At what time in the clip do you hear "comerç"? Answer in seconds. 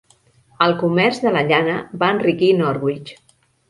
0.85-1.21